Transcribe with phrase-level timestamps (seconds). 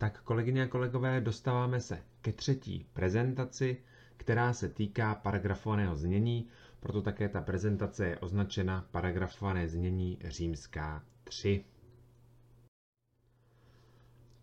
[0.00, 3.76] tak kolegyně a kolegové, dostáváme se ke třetí prezentaci,
[4.16, 6.48] která se týká paragrafovaného znění,
[6.80, 11.64] proto také ta prezentace je označena paragrafované znění římská 3.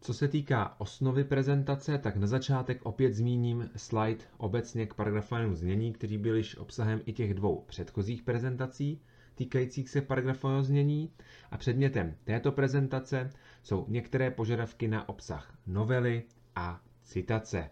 [0.02, 5.94] Co se týká osnovy prezentace, tak na začátek opět zmíním slide obecně k paragrafovanému znění,
[5.94, 9.02] který byl již obsahem i těch dvou předchozích prezentací
[9.38, 11.12] týkajících se paragrafového znění
[11.52, 13.30] a předmětem této prezentace
[13.64, 16.24] jsou některé požadavky na obsah novely
[16.56, 17.70] a citace.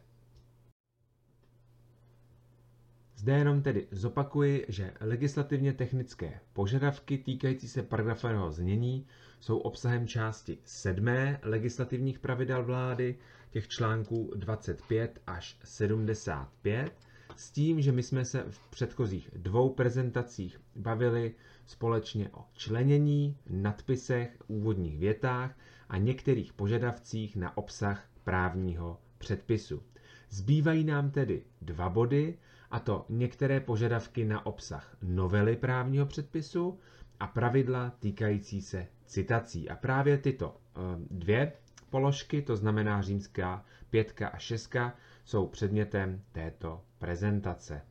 [3.16, 9.08] Zde jenom tedy zopakuji, že legislativně technické požadavky týkající se paragrafového znění
[9.40, 11.06] jsou obsahem části 7.
[11.44, 13.16] legislativních pravidel vlády,
[13.52, 16.92] těch článků 25 až 75,
[17.36, 24.38] s tím, že my jsme se v předchozích dvou prezentacích bavili společně o členění, nadpisech,
[24.48, 25.58] úvodních větách
[25.90, 29.84] a některých požadavcích na obsah právního předpisu.
[30.30, 32.38] Zbývají nám tedy dva body,
[32.72, 36.80] a to některé požadavky na obsah novely právního předpisu
[37.20, 39.70] a pravidla týkající se citací.
[39.70, 40.80] A právě tyto eh,
[41.12, 41.52] dvě
[41.90, 44.96] položky, to znamená římská pětka a šestka,
[45.26, 47.82] jsou předmětem této prezentace.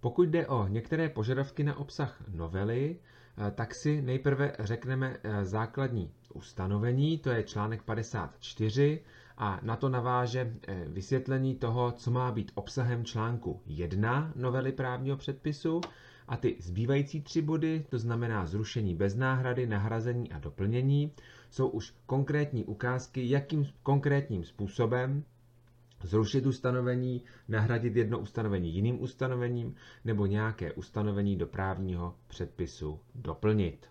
[0.00, 2.96] Pokud jde o některé požadavky na obsah novely,
[3.46, 9.00] eh, tak si nejprve řekneme eh, základní ustanovení, to je článek 54
[9.38, 15.16] a na to naváže eh, vysvětlení toho, co má být obsahem článku 1 novely právního
[15.16, 15.80] předpisu
[16.28, 21.12] a ty zbývající tři body, to znamená zrušení bez náhrady, nahrazení a doplnění,
[21.50, 25.24] jsou už konkrétní ukázky, jakým konkrétním způsobem
[26.02, 29.74] zrušit ustanovení, nahradit jedno ustanovení jiným ustanovením
[30.04, 33.86] nebo nějaké ustanovení do právního předpisu doplnit.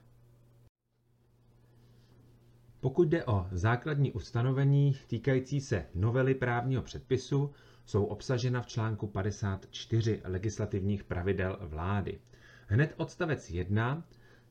[2.80, 7.52] Pokud jde o základní ustanovení týkající se novely právního předpisu,
[7.86, 12.20] jsou obsažena v článku 54 legislativních pravidel vlády.
[12.68, 14.04] Hned odstavec 1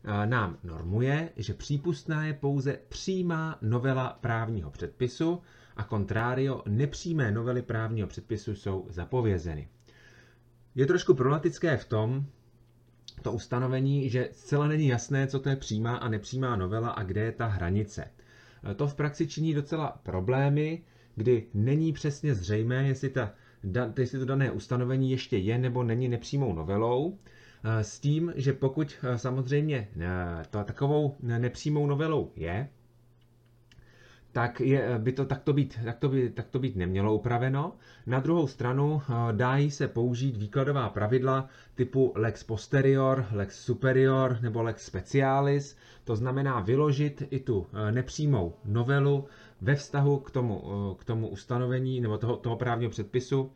[0.04, 5.42] eh, nám normuje, že přípustná je pouze přímá novela právního předpisu
[5.76, 9.68] a contrario nepřímé novely právního předpisu jsou zapovězeny.
[10.74, 12.26] Je trošku problematické v tom,
[13.22, 17.20] to ustanovení, že zcela není jasné, co to je přímá a nepřímá novela a kde
[17.20, 18.04] je ta hranice.
[18.76, 20.82] To v praxi činí docela problémy,
[21.14, 23.32] kdy není přesně zřejmé, jestli, ta,
[23.98, 27.18] jestli to dané ustanovení ještě je nebo není nepřímou novelou,
[27.82, 29.88] s tím, že pokud samozřejmě
[30.50, 32.68] to takovou nepřímou novelou je,
[34.36, 37.72] tak je, by to takto být, takto by, takto být nemělo upraveno.
[38.06, 39.02] Na druhou stranu
[39.32, 46.60] dají se použít výkladová pravidla typu lex posterior, lex superior nebo lex specialis, to znamená
[46.60, 49.24] vyložit i tu nepřímou novelu
[49.60, 50.62] ve vztahu k tomu,
[50.98, 53.52] k tomu ustanovení nebo toho, toho právního předpisu,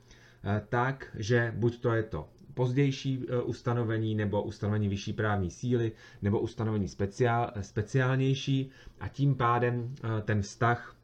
[0.69, 6.41] tak, že buď to je to pozdější e, ustanovení nebo ustanovení vyšší právní síly nebo
[6.41, 10.97] ustanovení speciál, speciálnější a tím pádem e, ten vztah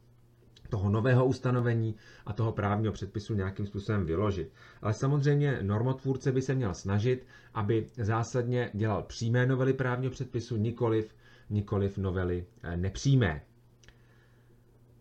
[0.68, 1.94] toho nového ustanovení
[2.26, 4.52] a toho právního předpisu nějakým způsobem vyložit.
[4.82, 11.14] Ale samozřejmě normotvůrce by se měl snažit, aby zásadně dělal přímé novely právního předpisu, nikoliv,
[11.50, 12.46] nikoliv novely
[12.76, 13.42] nepřímé.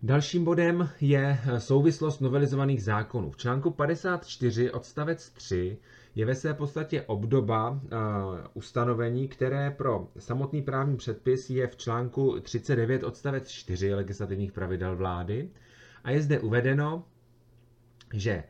[0.04, 3.32] Dalším bodem je souvislost novelizovaných zákonů.
[3.32, 5.78] V článku 54 odstavec 3
[6.16, 7.80] je ve své podstatě obdoba uh,
[8.54, 15.50] ustanovení, které pro samotný právní předpis je v článku 39 odstavec 4 legislativních pravidel vlády.
[16.04, 17.04] A je zde uvedeno,
[18.14, 18.44] že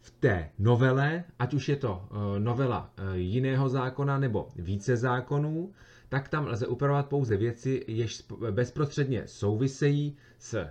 [0.00, 5.72] v té novele, ať už je to uh, novela uh, jiného zákona nebo více zákonů,
[6.08, 10.66] tak tam lze upravovat pouze věci, jež bezprostředně souvisejí s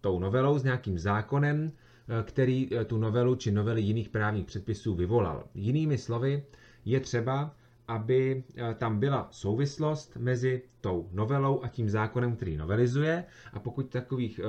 [0.00, 1.89] tou novelou, s nějakým zákonem, Eh,
[2.22, 5.44] který eh, tu novelu či novely jiných právních předpisů vyvolal.
[5.54, 6.42] Jinými slovy,
[6.84, 7.54] je třeba,
[7.88, 13.24] aby eh, tam byla souvislost mezi tou novelou a tím zákonem, který novelizuje.
[13.52, 14.40] A pokud takových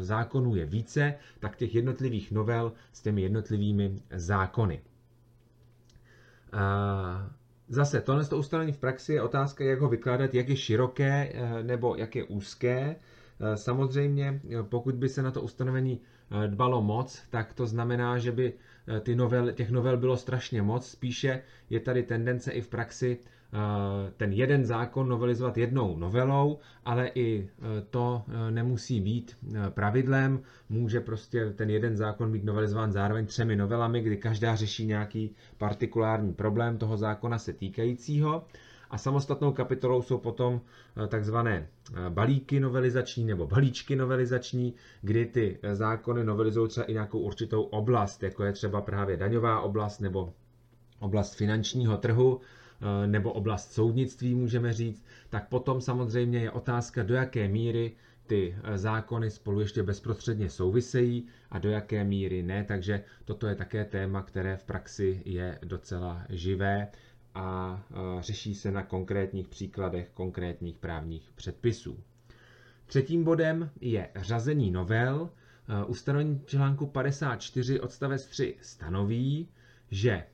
[0.00, 4.80] zákonů je více, tak těch jednotlivých novel s těmi jednotlivými zákony.
[7.68, 11.32] Zase, tohle to ustanovení v praxi je otázka, jak ho vykládat, jak je široké
[11.62, 12.96] nebo jak je úzké.
[13.54, 16.00] Samozřejmě, pokud by se na to ustanovení
[16.30, 18.52] Eh, dbalo moc, tak to znamená, že by
[18.88, 20.86] eh, ty novel, těch novel bylo strašně moc.
[20.90, 23.58] Spíše je tady tendence i v praxi eh,
[24.16, 27.48] ten jeden zákon novelizovat jednou novelou, ale i
[27.90, 29.36] to nemusí být
[29.68, 30.40] pravidlem.
[30.68, 36.32] Může prostě ten jeden zákon být novelizován zároveň třemi novelami, kdy každá řeší nějaký partikulární
[36.34, 38.44] problém toho zákona se týkajícího.
[38.90, 40.60] A samostatnou kapitolou jsou potom
[41.04, 46.92] eh, takzvané eh, balíky novelizační nebo balíčky novelizační, kdy ty eh, zákony novelizují třeba i
[46.92, 50.32] nějakou určitou oblast, jako je třeba právě daňová oblast nebo
[51.00, 52.40] oblast finančního trhu,
[53.06, 57.92] nebo oblast soudnictví, můžeme říct, tak potom samozřejmě je otázka, do jaké míry
[58.26, 62.64] ty zákony spolu ještě bezprostředně souvisejí a do jaké míry ne.
[62.64, 66.88] Takže toto je také téma, které v praxi je docela živé
[67.34, 67.80] a
[68.20, 71.98] řeší se na konkrétních příkladech konkrétních právních předpisů.
[72.86, 75.30] Třetím bodem je řazení novel.
[75.86, 79.48] Ustanovení článku 54 odstavec 3 stanoví,
[79.90, 80.24] že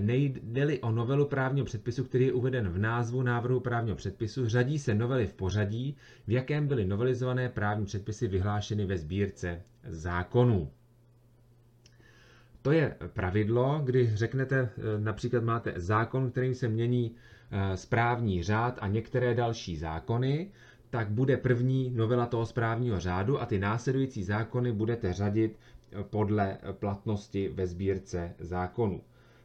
[0.00, 4.94] nejde-li o novelu právního předpisu, který je uveden v názvu návrhu právního předpisu, řadí se
[4.94, 5.96] novely v pořadí,
[6.26, 10.70] v jakém byly novelizované právní předpisy vyhlášeny ve sbírce zákonů.
[12.62, 17.14] To je pravidlo, kdy řeknete, eh, například máte zákon, kterým se mění
[17.50, 20.50] eh, správní řád a některé další zákony,
[20.90, 25.58] tak bude první novela toho správního řádu a ty následující zákony budete řadit
[25.92, 29.00] eh, podle platnosti ve sbírce zákonů.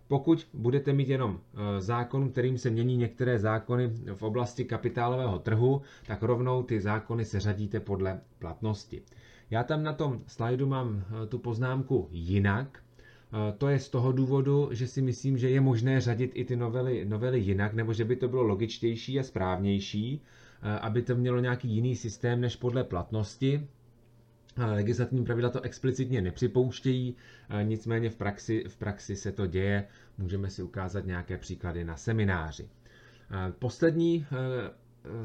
[0.08, 1.40] Pokud budete mít jenom
[1.80, 7.40] zákon, kterým se mění některé zákony v oblasti kapitálového trhu, tak rovnou ty zákony se
[7.40, 9.02] řadíte podle platnosti.
[9.52, 12.84] Já tam na tom slajdu mám tu poznámku jinak,
[13.58, 17.06] to je z toho důvodu, že si myslím, že je možné řadit i ty novely,
[17.06, 20.22] novely jinak, nebo že by to bylo logičtější a správnější,
[20.82, 23.68] aby to mělo nějaký jiný systém než podle platnosti.
[24.58, 27.16] Legislativní pravidla to explicitně nepřipouštějí,
[27.64, 29.88] nicméně v praxi, v praxi se to děje.
[30.18, 32.68] Můžeme si ukázat nějaké příklady na semináři.
[33.60, 34.26] Poslední,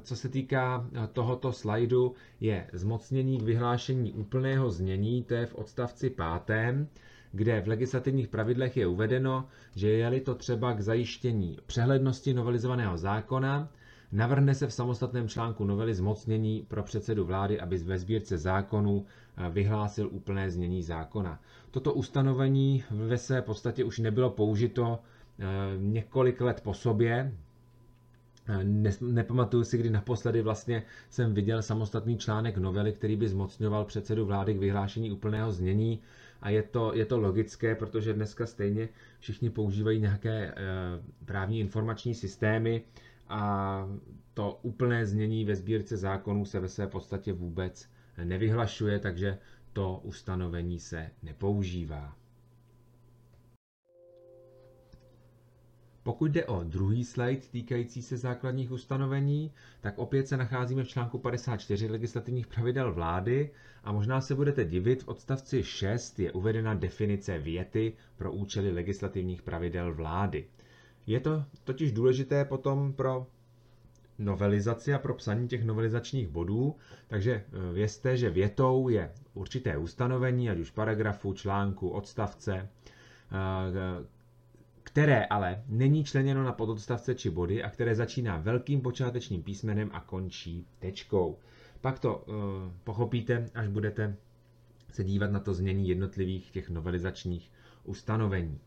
[0.02, 6.10] co se týká tohoto slajdu, je zmocnění k vyhlášení úplného znění, to je v odstavci
[6.10, 6.88] pátém
[7.32, 13.68] kde v legislativních pravidlech je uvedeno, že je-li to třeba k zajištění přehlednosti novelizovaného zákona,
[14.12, 19.04] navrhne se v samostatném článku novely zmocnění pro předsedu vlády, aby ve sbírce zákonů
[19.36, 21.40] eh, vyhlásil úplné znění zákona.
[21.70, 24.98] Toto ustanovení ve své podstatě už nebylo použito
[25.38, 25.44] eh,
[25.78, 27.32] několik let po sobě,
[28.48, 33.84] eh, ne, nepamatuju si, kdy naposledy vlastně jsem viděl samostatný článek novely, který by zmocňoval
[33.84, 36.00] předsedu vlády k vyhlášení úplného znění
[36.42, 38.88] a je to, je to logické, protože dneska stejně
[39.20, 40.54] všichni používají nějaké e,
[41.24, 42.84] právní informační systémy
[43.28, 43.88] a
[44.34, 47.90] to úplné znění ve sbírce zákonů se ve své podstatě vůbec
[48.24, 49.38] nevyhlašuje, takže
[49.72, 52.16] to ustanovení se nepoužívá.
[56.08, 61.18] Pokud jde o druhý slide týkající se základních ustanovení, tak opět se nacházíme v článku
[61.18, 63.50] 54 legislativních pravidel vlády
[63.84, 69.42] a možná se budete divit, v odstavci 6 je uvedena definice věty pro účely legislativních
[69.42, 70.44] pravidel vlády.
[71.06, 73.26] Je to totiž důležité potom pro
[74.18, 76.76] novelizaci a pro psaní těch novelizačních bodů,
[77.08, 82.68] takže eh, vězte, že větou je určité ustanovení, ať už paragrafu, článku, odstavce,
[83.32, 84.17] eh,
[84.88, 90.00] které ale není členěno na pododstavce či body a které začíná velkým počátečním písmenem a
[90.00, 91.38] končí tečkou.
[91.80, 92.34] Pak to uh,
[92.84, 94.16] pochopíte, až budete
[94.92, 97.50] se dívat na to změní jednotlivých těch novelizačních
[97.84, 98.58] ustanovení.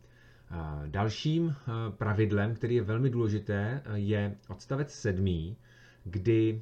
[0.87, 1.53] Dalším uh,
[1.97, 5.55] pravidlem, který je velmi důležité, je odstavec 7,
[6.03, 6.61] kdy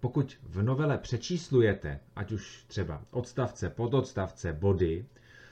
[0.00, 5.04] pokud v novele přečíslujete, ať už třeba odstavce, pododstavce, body,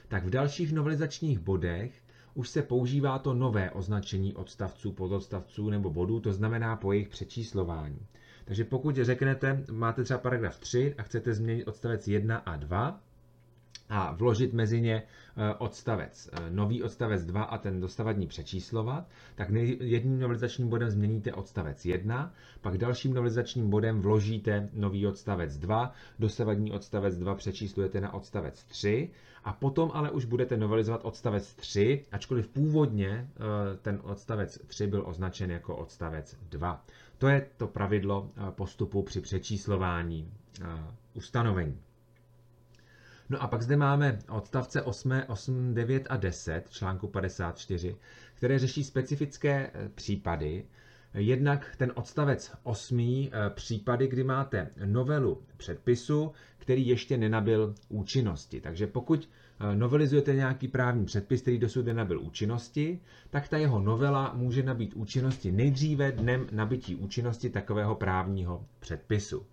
[0.07, 6.19] tak v dalších novelizačních bodech už se používá to nové označení odstavců, pododstavců nebo bodů,
[6.19, 7.99] to znamená po jejich přečíslování.
[8.45, 13.01] Takže pokud řeknete, máte třeba paragraf 3 a chcete změnit odstavec 1 a 2,
[13.95, 15.03] a vložit mezi ně
[15.37, 21.33] eh, odstavec, eh, nový odstavec 2 a ten dostavadní přečíslovat, tak jedním novelizačním bodem změníte
[21.33, 28.13] odstavec 1, pak dalším novelizačním bodem vložíte nový odstavec 2, dosavadní odstavec 2 přečíslujete na
[28.13, 29.09] odstavec 3
[29.43, 33.41] a potom ale už budete novelizovat odstavec 3, ačkoliv původně eh,
[33.81, 36.85] ten odstavec 3 byl označen jako odstavec 2.
[37.17, 40.31] To je to pravidlo postupu při přečíslování
[41.13, 41.77] ustanovení.
[43.29, 47.95] No a pak zde máme odstavce 8, 8, 9 a 10 článku 54,
[48.35, 50.65] které řeší specifické eh, případy.
[51.13, 52.99] Jednak ten odstavec 8.
[52.99, 58.61] Eh, případy, kdy máte novelu předpisu, který ještě nenabil účinnosti.
[58.61, 62.99] Takže pokud eh, novelizujete nějaký právní předpis, který dosud nenabil účinnosti,
[63.29, 69.45] tak ta jeho novela může nabít účinnosti nejdříve dnem nabití účinnosti takového právního předpisu.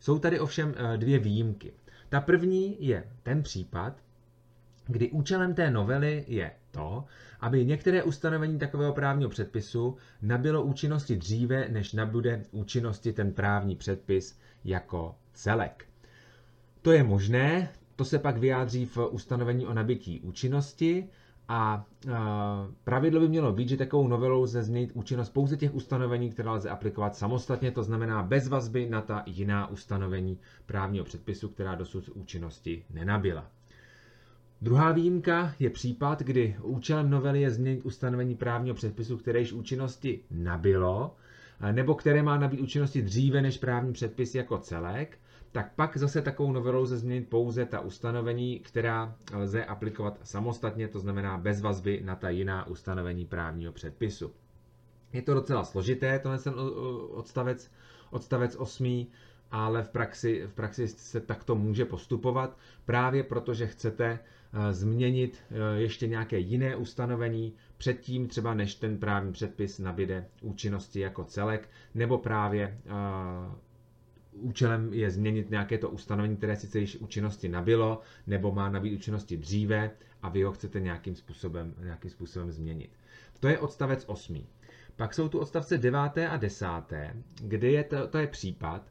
[0.00, 1.72] Jsou tady ovšem dvě výjimky.
[2.10, 4.02] Ta první je ten případ,
[4.86, 7.04] kdy účelem té novely je to,
[7.40, 14.38] aby některé ustanovení takového právního předpisu nabylo účinnosti dříve, než nabude účinnosti ten právní předpis
[14.64, 15.84] jako celek.
[16.82, 21.08] To je možné, to se pak vyjádří v ustanovení o nabití účinnosti
[21.52, 21.84] a
[22.84, 26.70] pravidlo by mělo být, že takovou novelou lze změnit účinnost pouze těch ustanovení, která lze
[26.70, 32.84] aplikovat samostatně, to znamená bez vazby na ta jiná ustanovení právního předpisu, která dosud účinnosti
[32.90, 33.50] nenabyla.
[34.62, 40.20] Druhá výjimka je případ, kdy účelem novely je změnit ustanovení právního předpisu, které již účinnosti
[40.30, 41.16] nabilo,
[41.72, 45.18] nebo které má nabít účinnosti dříve než právní předpis jako celek,
[45.52, 50.98] tak pak zase takovou novelou lze změnit pouze ta ustanovení, která lze aplikovat samostatně, to
[51.00, 54.32] znamená bez vazby na ta jiná ustanovení právního předpisu.
[55.12, 56.54] Je to docela složité, to ten
[57.10, 57.70] odstavec,
[58.10, 59.06] odstavec 8,
[59.50, 64.18] ale v praxi, v praxi se takto může postupovat, právě protože chcete
[64.70, 71.24] změnit eh, ještě nějaké jiné ustanovení předtím, třeba než ten právní předpis nabide účinnosti jako
[71.24, 72.90] celek, nebo právě eh,
[74.32, 79.36] účelem je změnit nějaké to ustanovení, které sice již účinnosti nabilo, nebo má nabít účinnosti
[79.36, 79.90] dříve
[80.22, 82.90] a vy ho chcete nějakým způsobem, nějakým způsobem změnit.
[83.40, 84.46] To je odstavec 8.
[84.96, 85.98] Pak jsou tu odstavce 9.
[86.28, 86.66] a 10.,
[87.42, 88.82] kde je to, to je případ,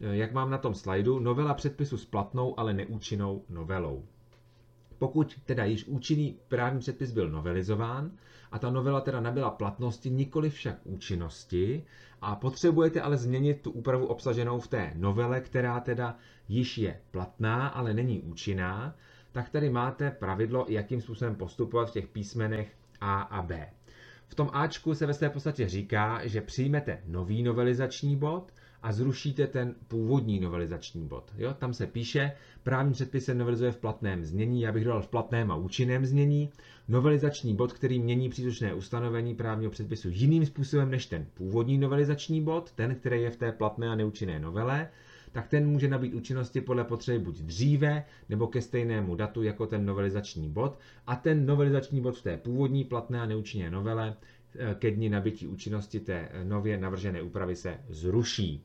[0.00, 4.04] jak mám na tom slajdu, novela předpisu s platnou, ale neúčinnou novelou.
[4.98, 8.10] Pokud teda již účinný právní předpis byl novelizován
[8.52, 11.84] a ta novela teda nabyla platnosti, nikoli však účinnosti,
[12.20, 16.16] a potřebujete ale změnit tu úpravu obsaženou v té novele, která teda
[16.48, 18.94] již je platná, ale není účinná,
[19.32, 23.70] tak tady máte pravidlo, jakým způsobem postupovat v těch písmenech A a B.
[24.28, 29.46] V tom Ačku se ve své podstatě říká, že přijmete nový novelizační bod a zrušíte
[29.46, 31.32] ten původní novelizační bod.
[31.38, 31.54] Jo?
[31.54, 32.32] Tam se píše,
[32.62, 36.50] právní předpis se novelizuje v platném znění, já bych dodal v platném a účinném znění,
[36.88, 42.72] novelizační bod, který mění příslušné ustanovení právního předpisu jiným způsobem než ten původní novelizační bod,
[42.72, 44.88] ten, který je v té platné a neúčinné novele,
[45.32, 49.86] tak ten může nabít účinnosti podle potřeby buď dříve nebo ke stejnému datu jako ten
[49.86, 54.14] novelizační bod a ten novelizační bod v té původní platné a neúčinné novele
[54.74, 58.64] ke dni nabití účinnosti té nově navržené úpravy se zruší.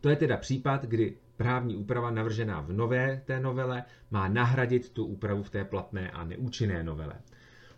[0.00, 5.04] To je teda případ, kdy právní úprava navržená v nové té novele má nahradit tu
[5.04, 7.14] úpravu v té platné a neúčinné novele.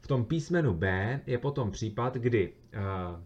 [0.01, 3.21] V tom písmenu B je potom případ, kdy uh,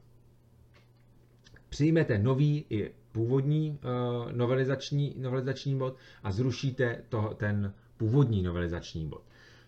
[1.69, 9.23] přijmete nový i původní uh, novelizační, novelizační bod a zrušíte to, ten původní novelizační bod.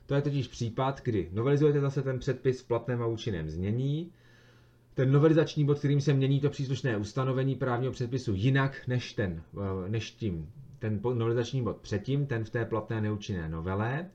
[0.08, 4.12] To je totiž případ, kdy novelizujete zase ten předpis v platném a účinném znění,
[4.94, 9.88] ten novelizační bod, kterým se mění to příslušné ustanovení právního předpisu jinak než, ten, eh,
[9.88, 14.06] než tím, ten novelizační bod předtím, ten v té platné neúčinné novele.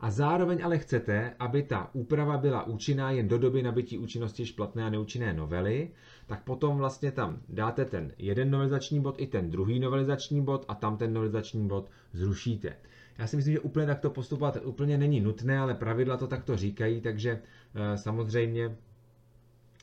[0.00, 4.52] A zároveň ale chcete, aby ta úprava byla účinná jen do doby nabití účinnosti již
[4.52, 5.90] platné a neúčinné novely,
[6.26, 10.74] tak potom vlastně tam dáte ten jeden novelizační bod i ten druhý novelizační bod a
[10.74, 12.76] tam ten novelizační bod zrušíte.
[13.18, 17.00] Já si myslím, že úplně takto postupovat úplně není nutné, ale pravidla to takto říkají,
[17.00, 17.30] takže
[17.74, 18.76] eh, samozřejmě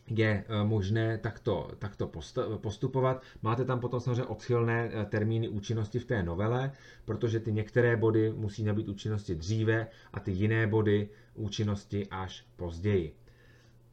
[0.10, 2.12] je eh, možné takto, takto
[2.58, 3.24] postupovat.
[3.42, 6.72] Máte tam potom samozřejmě odchylné eh, termíny účinnosti v té novele,
[7.06, 13.16] protože ty některé body musí nabít účinnosti dříve a ty jiné body účinnosti až později.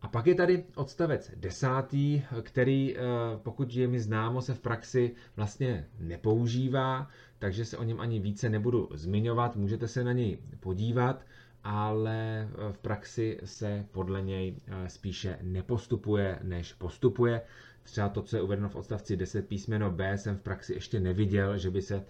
[0.06, 3.00] A pak je tady odstavec desátý, který, eh,
[3.42, 7.08] pokud je mi známo, se v praxi vlastně nepoužívá,
[7.38, 11.24] takže se o něm ani více nebudu zmiňovat, můžete se na něj podívat
[11.64, 17.40] ale eh, v praxi se podle něj eh, spíše nepostupuje, než postupuje.
[17.82, 21.58] Třeba to, co je uvedeno v odstavci 10 písmeno B, jsem v praxi ještě neviděl,
[21.58, 22.04] že by se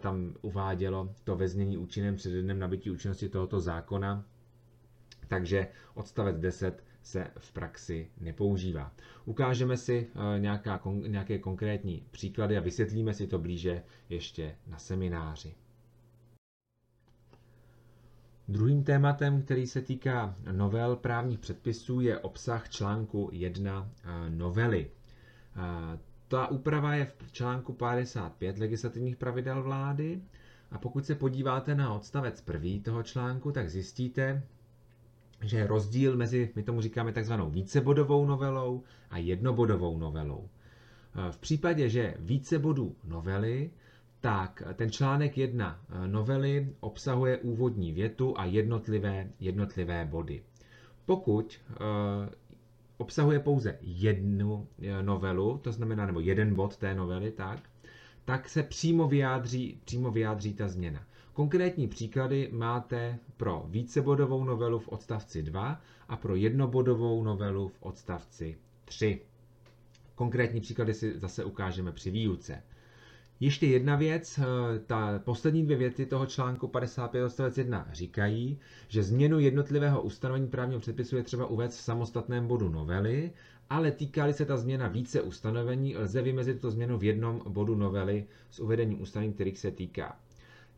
[0.00, 4.24] tam uvádělo to ve znění účinném před dnem nabití účinnosti tohoto zákona.
[5.28, 8.92] Takže odstavec 10 se v praxi nepoužívá.
[9.24, 10.06] Ukážeme si
[10.38, 15.54] nějaká, nějaké konkrétní příklady a vysvětlíme si to blíže ještě na semináři.
[18.50, 24.90] Druhým tématem, který se týká novel právních předpisů, je obsah článku 1 eh, novely.
[25.56, 30.20] Eh, ta úprava je v článku 55 legislativních pravidel vlády
[30.70, 34.42] a pokud se podíváte na odstavec první toho článku, tak zjistíte,
[35.44, 40.48] že je rozdíl mezi, my tomu říkáme takzvanou vícebodovou novelou a jednobodovou novelou.
[40.48, 43.70] Eh, v případě, že více bodů novely
[44.20, 50.42] tak ten článek 1 eh, novely obsahuje úvodní větu a jednotlivé, jednotlivé body.
[51.06, 51.76] Pokud uh,
[52.98, 57.60] obsahuje pouze jednu eh, novelu, to znamená, nebo jeden bod té novely, tak,
[58.24, 61.02] tak se přímo vyjádří, přímo vyjádří ta změna.
[61.40, 68.58] Konkrétní příklady máte pro vícebodovou novelu v odstavci 2 a pro jednobodovou novelu v odstavci
[68.84, 69.20] 3.
[70.14, 72.62] Konkrétní příklady si zase ukážeme při výuce.
[73.40, 79.02] Ještě jedna věc, eh, ta poslední dvě věty toho článku 55 odstavec 1 říkají, že
[79.02, 83.32] změnu jednotlivého ustanovení právního předpisu je třeba uvést v samostatném bodu novely,
[83.70, 88.26] ale týkali se ta změna více ustanovení, lze vymezit to změnu v jednom bodu novely
[88.50, 90.18] s uvedením ustanovení, kterých se týká.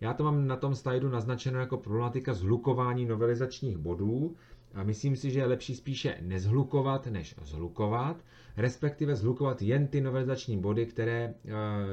[0.03, 4.37] Já to mám na tom slajdu naznačeno jako problematika zhlukování novelizačních bodů.
[4.75, 8.17] A myslím si, že je lepší spíše nezhlukovat, než zhlukovat,
[8.57, 11.35] respektive zhlukovat jen ty novelizační body, které e,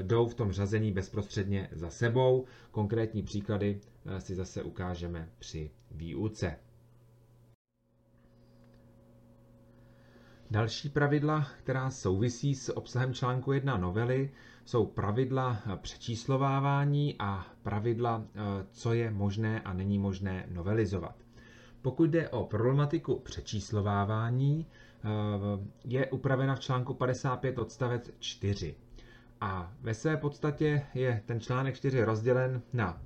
[0.04, 2.46] jdou v tom řazení bezprostředně za sebou.
[2.72, 6.56] Konkrétní příklady e, si zase ukážeme při výuce.
[10.51, 14.30] Další pravidla, která souvisí s obsahem článku 1 novely,
[14.70, 18.40] jsou pravidla přečíslovávání a pravidla, eh,
[18.72, 21.16] co je možné a není možné novelizovat.
[21.82, 25.08] Pokud jde o problematiku přečíslovávání, eh,
[25.86, 28.76] je upravena v článku 55 odstavec 4.
[29.42, 33.02] A ve své podstatě je ten článek 4 rozdělen na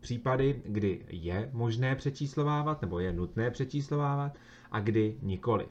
[0.00, 4.32] případy, kdy je možné přečíslovávat nebo je nutné přečíslovávat
[4.70, 5.68] a kdy nikoliv.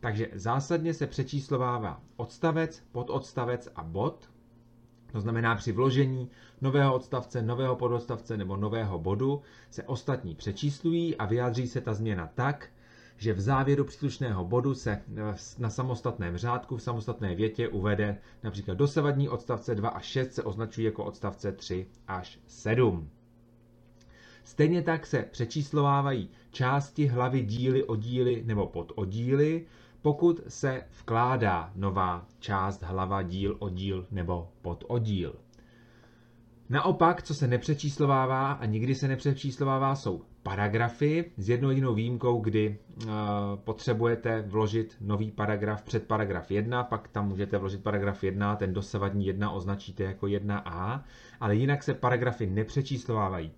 [0.00, 4.35] Takže zásadně se přečíslovává odstavec, pododstavec a bod.
[5.16, 6.30] To znamená při vložení
[6.60, 12.30] nového odstavce, nového pododstavce nebo nového bodu se ostatní přečíslují a vyjádří se ta změna
[12.34, 12.68] tak,
[13.16, 18.74] že v závěru příslušného bodu se eh, na samostatném řádku v samostatné větě uvede například
[18.78, 23.10] dosavadní odstavce 2 až 6 se označují jako odstavce 3 až 7.
[24.44, 29.66] Stejně tak se přečíslovávají části, hlavy, díly, oddíly nebo pododdíly,
[30.06, 35.34] pokud se vkládá nová část, hlava, díl, oddíl nebo pododdíl.
[36.68, 42.78] Naopak, co se nepřečíslovává a nikdy se nepřečíslovává, jsou paragrafy s jednou jedinou výjimkou, kdy
[43.04, 43.10] uh,
[43.56, 49.26] potřebujete vložit nový paragraf před paragraf 1, pak tam můžete vložit paragraf 1, ten dosavadní
[49.26, 51.02] 1 označíte jako 1a,
[51.40, 53.52] ale jinak se paragrafy nepřečíslovávají.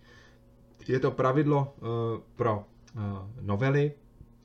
[0.88, 1.86] Je to pravidlo uh,
[2.36, 3.02] pro uh,
[3.40, 3.92] novely,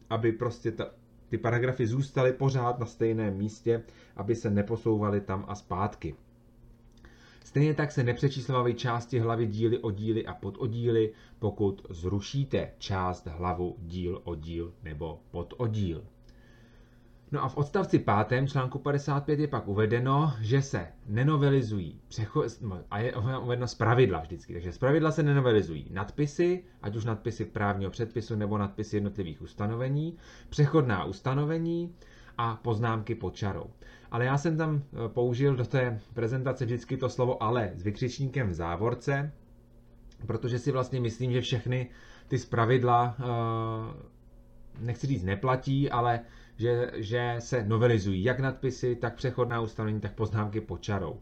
[0.10, 0.86] aby prostě ta,
[1.34, 3.84] ty paragrafy zůstaly pořád na stejném místě,
[4.16, 6.16] aby se neposouvaly tam a zpátky.
[7.46, 14.22] Stejně tak se nepřečíslovávají části hlavy, díly, oddíly a pododdíly, pokud zrušíte část hlavu, díl,
[14.24, 16.04] oddíl nebo pododdíl.
[17.34, 18.48] No a v odstavci 5.
[18.48, 24.54] článku 55 je pak uvedeno, že se nenovelizují přecho- a je uvedeno z pravidla vždycky,
[24.54, 30.18] takže z pravidla se nenovelizují nadpisy, ať už nadpisy právního předpisu nebo nadpisy jednotlivých ustanovení,
[30.50, 31.96] přechodná ustanovení
[32.38, 33.66] a poznámky pod čarou.
[34.12, 38.50] Ale já jsem tam e, použil do té prezentace vždycky to slovo ale s vykřičníkem
[38.50, 39.32] v závorce,
[40.28, 41.90] protože si vlastně myslím, že všechny
[42.28, 43.24] ty zpravidla, e,
[44.80, 46.20] nechci říct neplatí, ale
[46.58, 51.20] že, že se novelizují jak nadpisy, tak přechodná ustanovení, tak poznámky pod čarou.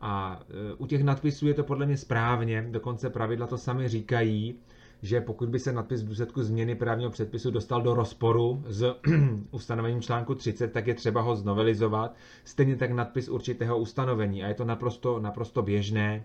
[0.00, 4.58] A e, u těch nadpisů je to podle mě správně, dokonce pravidla to sami říkají,
[5.02, 8.94] že pokud by se nadpis v důsledku změny právního předpisu dostal do rozporu s
[9.50, 12.14] ustanovením článku 30, tak je třeba ho znovelizovat.
[12.44, 16.24] Stejně tak nadpis určitého ustanovení a je to naprosto, naprosto běžné,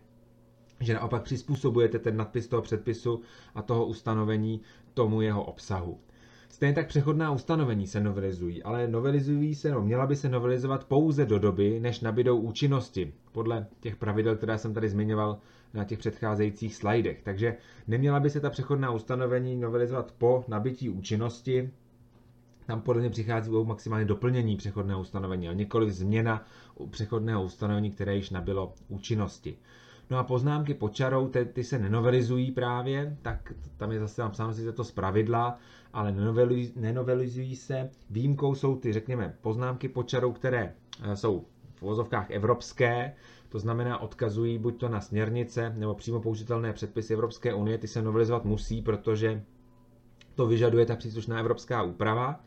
[0.79, 3.21] že naopak přizpůsobujete ten nadpis toho předpisu
[3.55, 4.61] a toho ustanovení
[4.93, 5.99] tomu jeho obsahu.
[6.49, 11.25] Stejně tak přechodná ustanovení se novelizují, ale novelizují se, no, měla by se novelizovat pouze
[11.25, 15.38] do doby, než nabidou účinnosti, podle těch pravidel, které jsem tady zmiňoval
[15.73, 17.21] na těch předcházejících slajdech.
[17.23, 17.55] Takže
[17.88, 21.69] neměla by se ta přechodná ustanovení novelizovat po nabití účinnosti,
[22.65, 26.45] tam podle mě přichází maximálně doplnění přechodného ustanovení, ale nikoli změna
[26.89, 29.57] přechodného ustanovení, které již nabilo účinnosti.
[30.09, 34.53] No a poznámky pod čarou, ty, ty se nenovelizují právě, tak tam je zase napsáno
[34.53, 35.57] si to z pravidla,
[35.93, 37.89] ale nenovelizují, nenovelizují se.
[38.09, 41.45] Výjimkou jsou ty, řekněme, poznámky pod čarou, které eh, jsou
[41.75, 43.13] v vozovkách evropské,
[43.49, 48.01] to znamená odkazují buď to na směrnice nebo přímo použitelné předpisy Evropské unie, ty se
[48.01, 49.43] novelizovat musí, protože
[50.35, 52.39] to vyžaduje ta příslušná evropská úprava.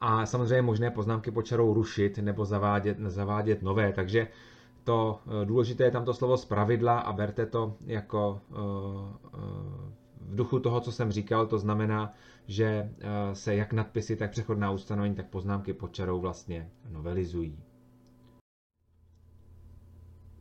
[0.00, 4.28] A samozřejmě možné poznámky pod čarou rušit nebo zavádět, zavádět nové, takže
[4.84, 8.54] to eh, důležité je tam to slovo pravidla a berte to jako eh,
[9.34, 9.38] eh,
[10.20, 12.12] v duchu toho, co jsem říkal, to znamená,
[12.46, 12.90] že
[13.32, 17.58] se jak nadpisy, tak přechodná ustanovení, tak poznámky pod čarou vlastně novelizují.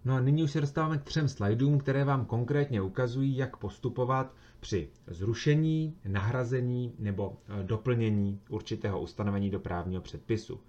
[0.05, 4.33] No a nyní už se dostáváme k třem slajdům, které vám konkrétně ukazují, jak postupovat
[4.59, 10.59] při zrušení, nahrazení nebo doplnění určitého ustanovení do právního předpisu.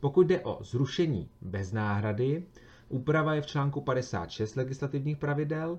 [0.00, 2.46] Pokud jde o zrušení bez náhrady,
[2.90, 5.78] Úprava je v článku 56 legislativních pravidel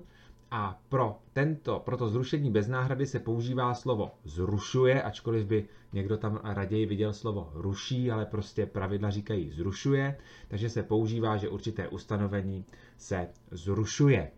[0.50, 6.16] A pro tento, pro to zrušení bez náhrady se používá slovo zrušuje, ačkoliv by někdo
[6.16, 11.88] tam raději viděl slovo ruší, ale prostě pravidla říkají zrušuje, takže se používá, že určité
[11.88, 12.64] ustanovení
[12.96, 14.30] se zrušuje.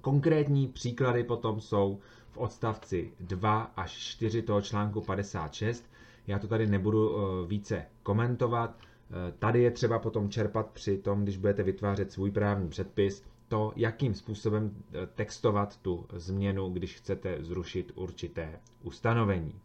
[0.00, 1.98] Konkrétní příklady potom jsou
[2.30, 5.84] v odstavci 2 až 4 toho článku 56.
[6.26, 8.76] Já to tady nebudu eh, více komentovat.
[9.10, 13.72] Eh, tady je třeba potom čerpat při tom, když budete vytvářet svůj právní předpis, to,
[13.76, 19.60] jakým způsobem eh, textovat tu změnu, když chcete zrušit určité ustanovení.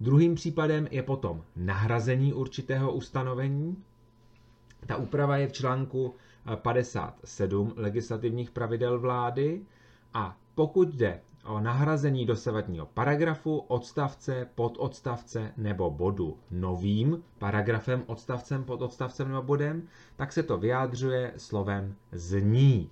[0.00, 3.84] Druhým případem je potom nahrazení určitého ustanovení.
[4.86, 6.14] Ta úprava je v článku
[6.56, 9.60] 57 legislativních pravidel vlády
[10.14, 19.28] a pokud jde o nahrazení dosavadního paragrafu, odstavce, pododstavce nebo bodu novým paragrafem, odstavcem, pododstavcem
[19.28, 22.90] nebo bodem, tak se to vyjádřuje slovem zní.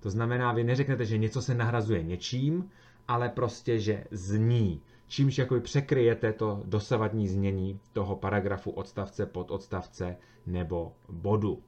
[0.00, 2.70] To znamená, vy neřeknete, že něco se nahrazuje něčím,
[3.08, 4.80] ale prostě, že zní.
[5.06, 11.62] Čímž jakoby překryjete to dosavadní znění toho paragrafu, odstavce, pododstavce nebo bodu.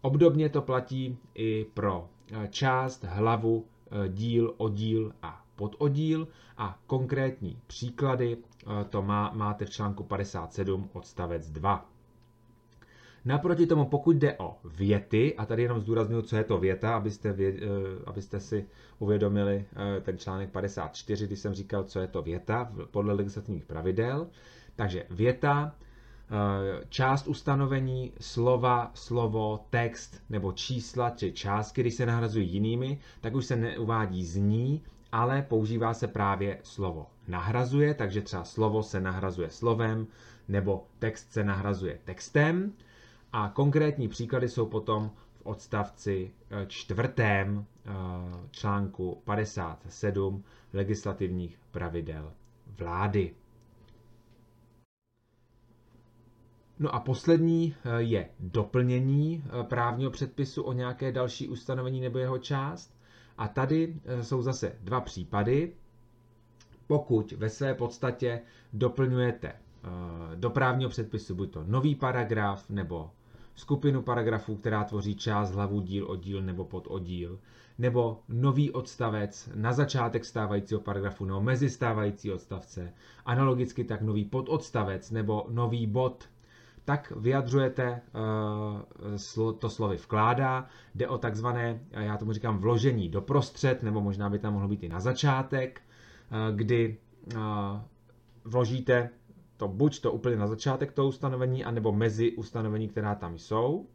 [0.00, 7.60] Obdobně to platí i pro eh, část, hlavu, eh, díl, oddíl a pododíl a konkrétní
[7.66, 11.90] příklady eh, to má, máte v článku 57 odstavec 2.
[13.24, 17.32] Naproti tomu, pokud jde o věty, a tady jenom zdůraznuju, co je to věta, abyste,
[17.32, 17.54] vě,
[18.06, 18.66] abyste si
[18.98, 19.64] uvědomili
[20.02, 24.26] ten článek 54, když jsem říkal, co je to věta podle legislativních pravidel.
[24.76, 25.74] Takže věta
[26.30, 33.34] Eh, část ustanovení, slova, slovo, text nebo čísla či částky, když se nahrazují jinými, tak
[33.34, 39.50] už se neuvádí zní, ale používá se právě slovo nahrazuje, takže třeba slovo se nahrazuje
[39.50, 40.06] slovem
[40.48, 42.72] nebo text se nahrazuje textem.
[43.32, 47.90] A konkrétní příklady jsou potom v odstavci eh, čtvrtém eh,
[48.50, 52.32] článku 57 legislativních pravidel
[52.78, 53.34] vlády.
[56.78, 62.95] No a poslední eh, je doplnění právního předpisu o nějaké další ustanovení nebo jeho část.
[63.38, 65.72] A tady eh, jsou zase dva případy.
[66.86, 68.40] Pokud ve své podstatě
[68.72, 69.52] doplňujete
[70.34, 73.10] do právního předpisu buď to nový paragraf nebo
[73.54, 77.38] skupinu paragrafů, která tvoří část, hlavu, díl, oddíl nebo pododdíl,
[77.78, 82.92] nebo nový odstavec na začátek stávajícího paragrafu nebo mezi stávající odstavce,
[83.24, 86.28] analogicky tak nový pododstavec nebo nový bod
[86.86, 88.00] tak vyjadřujete
[89.44, 90.66] uh, to slovy vkládá.
[90.94, 94.88] Jde o takzvané, já tomu říkám, vložení doprostřed, nebo možná by tam mohlo být i
[94.88, 95.80] na začátek,
[96.30, 96.96] uh, kdy
[97.34, 97.40] uh,
[98.44, 99.10] vložíte
[99.56, 103.86] to buď to úplně na začátek toho ustanovení, anebo mezi ustanovení, která tam jsou.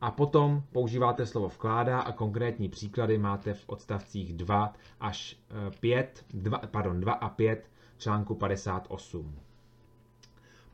[0.00, 5.36] A potom používáte slovo vkládá a konkrétní příklady máte v odstavcích 2 až
[5.80, 9.38] 5, 2, pardon, 2 a 5 článku 58.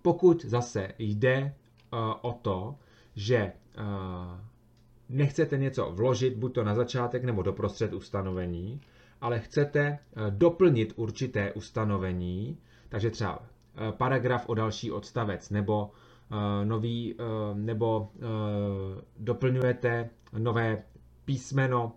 [0.02, 1.54] Pokud zase jde
[1.92, 2.74] uh, o to,
[3.16, 3.84] že uh,
[5.08, 8.80] nechcete něco vložit buď to na začátek nebo doprostřed ustanovení,
[9.20, 12.58] ale chcete uh, doplnit určité ustanovení,
[12.88, 13.42] takže třeba
[13.90, 15.90] paragraf o další odstavec nebo
[16.64, 17.14] nový,
[17.54, 18.10] nebo
[19.18, 20.82] doplňujete nové
[21.24, 21.92] písmeno,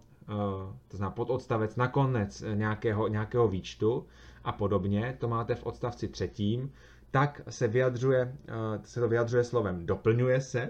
[0.87, 4.05] to znamená pododstavec na konec nějakého, nějakého výčtu
[4.43, 6.71] a podobně, to máte v odstavci třetím,
[7.11, 10.69] tak se, vyjadřuje, eh, se to vyjadřuje slovem doplňuje se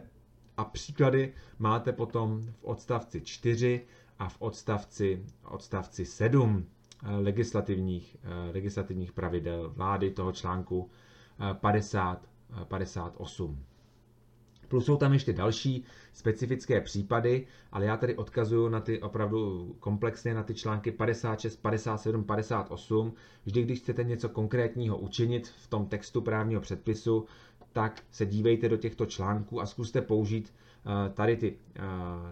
[0.58, 3.86] a příklady máte potom v odstavci 4
[4.20, 6.66] a v odstavci, odstavci 7
[7.04, 10.90] eh, legislativních, eh, legislativních pravidel vlády toho článku
[11.54, 12.28] 50,
[12.68, 13.66] 58.
[14.72, 20.34] Plus jsou tam ještě další specifické případy, ale já tady odkazuju na ty opravdu komplexně
[20.34, 23.14] na ty články 56, 57, 58.
[23.46, 27.26] Vždy, když chcete něco konkrétního učinit v tom textu právního předpisu,
[27.74, 30.54] tak se dívejte do těchto článků a zkuste použít
[30.86, 31.82] eh, tady ty eh,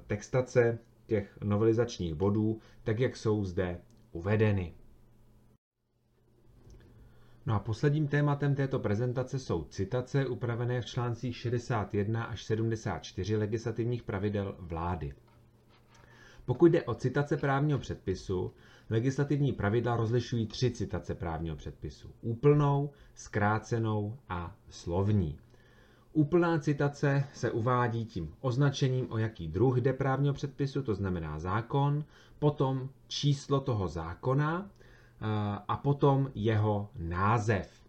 [0.08, 4.73] textace těch novelizačních bodů, tak jak jsou zde uvedeny.
[7.49, 14.03] No a posledním tématem této prezentace jsou citace upravené v článcích 61 až 74 legislativních
[14.03, 15.13] pravidel vlády.
[16.45, 18.53] Pokud jde o citace právního předpisu,
[18.89, 22.09] legislativní pravidla rozlišují tři citace právního předpisu.
[22.21, 25.38] Úplnou, zkrácenou a slovní.
[26.13, 32.05] Úplná citace se uvádí tím označením, o jaký druh jde právního předpisu, to znamená zákon,
[32.39, 34.69] potom číslo toho zákona
[35.67, 37.79] a potom jeho název.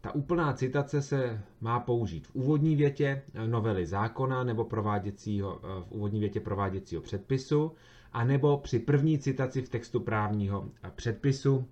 [0.00, 6.20] Ta úplná citace se má použít v úvodní větě novely zákona nebo prováděcího, v úvodní
[6.20, 7.72] větě prováděcího předpisu
[8.12, 11.66] anebo při první citaci v textu právního předpisu,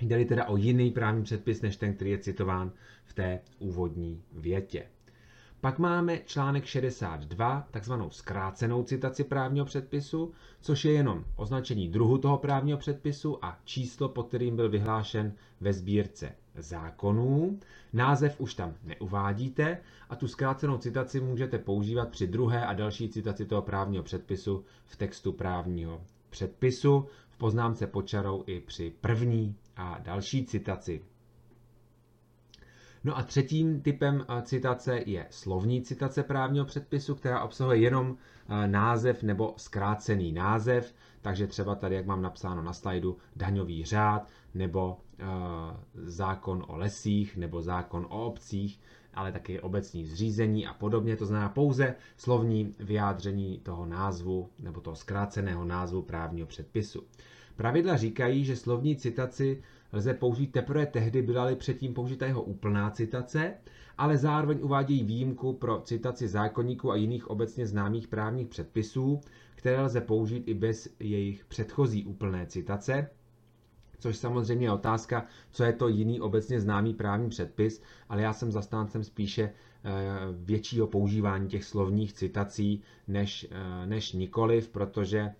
[0.00, 2.72] jde teda o jiný právní předpis než ten, který je citován
[3.04, 4.86] v té úvodní větě.
[5.62, 12.38] Pak máme článek 62, takzvanou zkrácenou citaci právního předpisu, což je jenom označení druhu toho
[12.38, 17.58] právního předpisu a číslo, pod kterým byl vyhlášen ve sbírce zákonů.
[17.92, 19.78] Název už tam neuvádíte
[20.10, 24.96] a tu zkrácenou citaci můžete používat při druhé a další citaci toho právního předpisu v
[24.96, 31.02] textu právního předpisu, v poznámce počarou i při první a další citaci
[33.04, 38.16] No a třetím typem eh, citace je slovní citace právního předpisu, která obsahuje jenom
[38.48, 44.28] eh, název nebo zkrácený název, takže třeba tady, jak mám napsáno na slajdu, daňový řád
[44.54, 45.26] nebo uh,
[45.94, 48.80] zákon o lesích nebo zákon o obcích,
[49.14, 51.16] ale taky obecní zřízení a podobně.
[51.16, 57.02] To znamená pouze slovní vyjádření toho názvu nebo toho zkráceného názvu právního předpisu.
[57.56, 59.62] Pravidla říkají, že slovní citaci
[59.92, 63.54] lze použít teprve tehdy, byla-li předtím použita jeho úplná citace,
[63.98, 69.20] ale zároveň uvádějí výjimku pro citaci zákonníků a jiných obecně známých právních předpisů,
[69.54, 73.10] které lze použít i bez jejich předchozí úplné citace,
[73.98, 78.52] což samozřejmě je otázka, co je to jiný obecně známý právní předpis, ale já jsem
[78.52, 79.90] zastáncem spíše eh,
[80.32, 85.30] většího používání těch slovních citací než, eh, než nikoliv, protože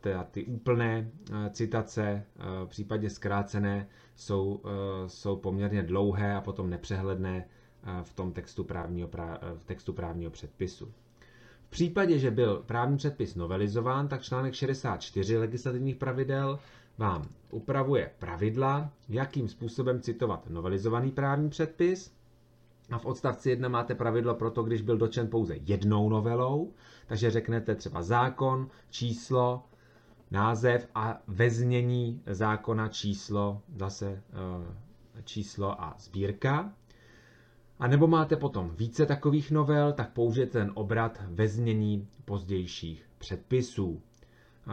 [0.00, 4.60] teda ty úplné eh, citace, eh, případně zkrácené, jsou,
[5.06, 7.44] jsou poměrně dlouhé a potom nepřehledné
[8.02, 9.08] v tom textu právního,
[9.58, 10.92] v textu právního předpisu.
[11.66, 16.58] V případě, že byl právní předpis novelizován, tak článek 64 legislativních pravidel
[16.98, 22.12] vám upravuje pravidla, jakým způsobem citovat novelizovaný právní předpis.
[22.90, 26.72] A v odstavci 1 máte pravidlo pro to, když byl dočen pouze jednou novelou,
[27.10, 29.62] takže řeknete třeba zákon, číslo,
[30.30, 34.22] název a ve znění zákona číslo, zase
[35.18, 36.72] eh, číslo a sbírka.
[37.78, 44.02] A nebo máte potom více takových novel, tak použijete ten obrat ve znění pozdějších předpisů.
[44.02, 44.70] Eh,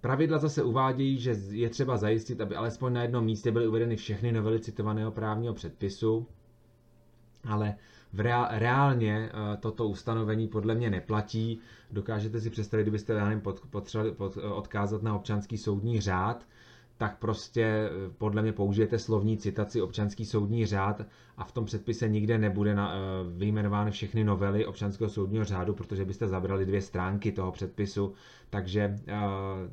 [0.00, 4.32] pravidla zase uvádějí, že je třeba zajistit, aby alespoň na jednom místě byly uvedeny všechny
[4.32, 6.26] novely citovaného právního předpisu,
[7.44, 7.74] ale
[8.12, 11.58] v reál, reálně uh, toto ustanovení podle mě neplatí.
[11.90, 16.46] Dokážete si představit, kdybyste já pod, potřebovali pod, eh, odkázat na občanský soudní řád,
[16.96, 21.02] tak prostě eh, podle mě použijete slovní citaci občanský soudní řád
[21.36, 22.94] a v tom předpise nikde nebude na,
[23.36, 28.12] vyjmenovány všechny novely občanského soudního řádu, protože byste zabrali dvě stránky toho předpisu,
[28.50, 29.12] takže uh,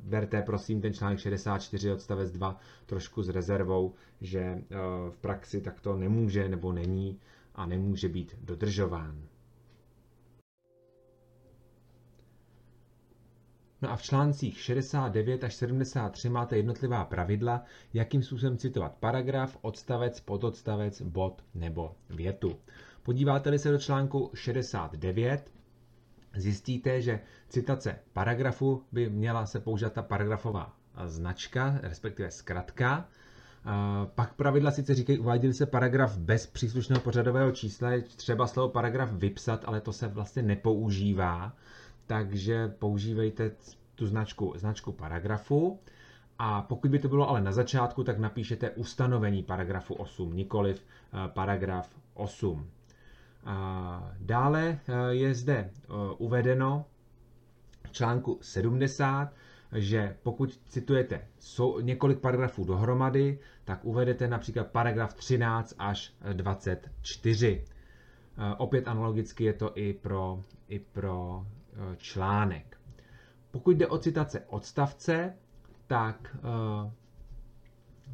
[0.04, 5.96] berte prosím ten článek 64 odstavec 2 trošku s rezervou, že uh, v praxi takto
[5.98, 7.20] nemůže nebo není
[7.60, 9.22] a nemůže být dodržován.
[13.82, 20.20] No a v článcích 69 až 73 máte jednotlivá pravidla, jakým způsobem citovat paragraf, odstavec,
[20.20, 22.60] pododstavec, bod nebo větu.
[23.04, 25.52] Podíváte-li se do článku 69,
[26.36, 27.20] zjistíte, že
[27.50, 33.10] citace paragrafu by měla se použít ta paragrafová značka, respektive zkratka,
[34.16, 39.12] pak pravidla sice říkají, uváděli se paragraf bez příslušného pořadového čísla, je třeba slovo paragraf
[39.12, 41.54] vypsat, ale to se vlastně nepoužívá,
[42.08, 43.52] takže používejte
[43.96, 45.80] tu značku, značku paragrafu.
[46.40, 51.28] A pokud by to bylo ale na začátku, tak napíšete ustanovení paragrafu 8, nikoliv eh,
[51.28, 52.70] paragraf 8.
[54.20, 55.72] Dále eh, je zde eh,
[56.18, 56.86] uvedeno
[57.88, 59.34] v článku 70,
[59.76, 61.28] že pokud citujete
[61.82, 67.64] několik paragrafů dohromady, tak uvedete například paragraf 13 až 24.
[68.38, 72.78] Eh, opět analogicky je to i pro, i pro eh, článek.
[73.52, 75.34] Pokud jde o citace odstavce,
[75.88, 76.92] tak eh,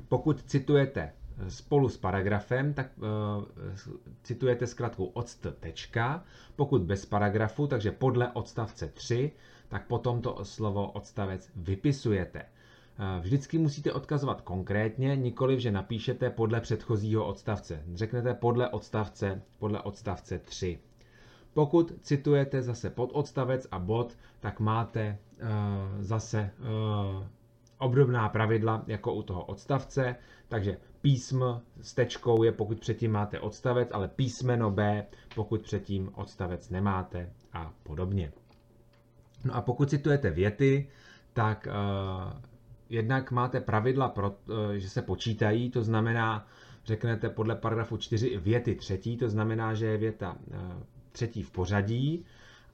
[0.07, 1.13] pokud citujete
[1.47, 2.87] spolu s paragrafem, tak
[4.23, 5.47] citujete zkrátkou odst.
[5.59, 6.23] Tečka.
[6.55, 9.31] Pokud bez paragrafu, takže podle odstavce 3,
[9.67, 12.39] tak potom to slovo odstavec vypisujete.
[12.99, 17.84] Eh, vždycky musíte odkazovat konkrétně, nikoliv, že napíšete podle předchozího odstavce.
[17.93, 20.80] Řeknete podle odstavce, podle odstavce 3.
[21.54, 25.47] Pokud citujete zase pod odstavec a bod, tak máte uh,
[25.99, 27.23] zase uh,
[27.78, 30.15] obdobná pravidla jako u toho odstavce,
[30.47, 31.41] takže písm
[31.82, 37.73] s tečkou je pokud předtím máte odstavec, ale písmeno B, pokud předtím odstavec nemáte a
[37.84, 38.32] podobně.
[39.45, 40.88] No a pokud citujete věty,
[41.34, 42.34] tak uh,
[42.89, 46.47] jednak máte pravidla, pro, uh, že se počítají, to znamená,
[46.86, 50.58] řeknete podle paragrafu 4 věty třetí, to znamená, že je věta uh,
[51.12, 52.25] třetí v pořadí,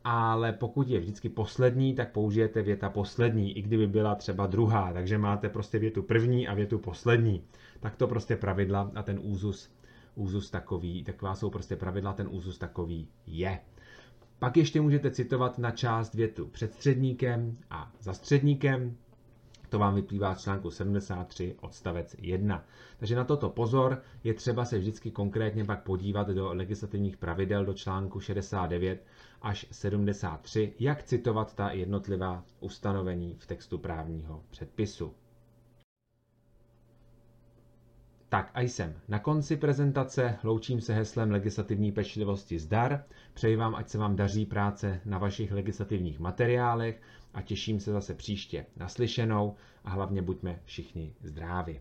[0.03, 5.17] ale pokud je vždycky poslední, tak použijete věta poslední, i kdyby byla třeba druhá, takže
[5.17, 7.43] máte prostě větu první a větu poslední.
[7.79, 9.71] Tak to prostě pravidla a ten úzus,
[10.15, 13.60] úzus takový, taková jsou prostě pravidla, ten úzus takový je.
[14.41, 18.97] Pak ještě můžete citovat na část větu před středníkem a za středníkem,
[19.69, 22.63] to vám vyplývá z článku 73 odstavec 1.
[22.97, 27.73] Takže na toto pozor, je třeba se vždycky konkrétně pak podívat do legislativních pravidel do
[27.73, 29.06] článku 69
[29.41, 35.13] až 73, jak citovat ta jednotlivá ustanovení v textu právního předpisu.
[38.31, 43.89] Tak a jsem na konci prezentace, loučím se heslem legislativní pečlivosti zdar, přeji vám, ať
[43.89, 47.01] se vám daří práce na vašich legislativních materiálech
[47.33, 51.79] a těším se zase příště naslyšenou a hlavně buďme všichni zdraví.